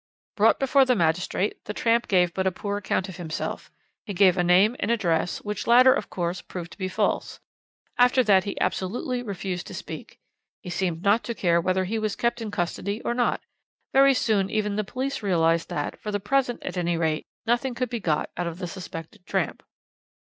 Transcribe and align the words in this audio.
"Brought 0.35 0.57
before 0.59 0.83
the 0.83 0.95
magistrate, 0.95 1.63
the 1.65 1.75
tramp 1.75 2.07
gave 2.07 2.33
but 2.33 2.47
a 2.47 2.51
poor 2.51 2.75
account 2.77 3.07
of 3.07 3.17
himself. 3.17 3.69
He 4.03 4.15
gave 4.15 4.35
a 4.35 4.43
name 4.43 4.75
and 4.79 4.89
address, 4.89 5.43
which 5.43 5.67
latter, 5.67 5.93
of 5.93 6.09
course, 6.09 6.41
proved 6.41 6.71
to 6.71 6.77
be 6.79 6.87
false. 6.87 7.39
After 7.99 8.23
that 8.23 8.43
he 8.43 8.59
absolutely 8.59 9.21
refused 9.21 9.67
to 9.67 9.75
speak. 9.75 10.17
He 10.63 10.71
seemed 10.71 11.03
not 11.03 11.23
to 11.25 11.35
care 11.35 11.61
whether 11.61 11.83
he 11.85 11.99
was 11.99 12.15
kept 12.15 12.41
in 12.41 12.49
custody 12.49 12.99
or 13.03 13.13
not. 13.13 13.41
Very 13.93 14.15
soon 14.15 14.49
even 14.49 14.75
the 14.75 14.83
police 14.83 15.21
realized 15.21 15.69
that, 15.69 15.99
for 15.99 16.11
the 16.11 16.19
present, 16.19 16.63
at 16.63 16.77
any 16.77 16.97
rate, 16.97 17.27
nothing 17.45 17.75
could 17.75 17.89
be 17.91 17.99
got 17.99 18.31
out 18.35 18.47
of 18.47 18.57
the 18.57 18.65
suspected 18.65 19.23
tramp. 19.27 19.61